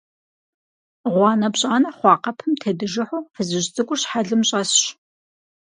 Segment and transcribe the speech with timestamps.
[1.13, 4.81] ГъуанэпщӀанэ хъуа къэпым тедыжыхьу фызыжь цӀыкӀур щхьэлым щӀэсщ.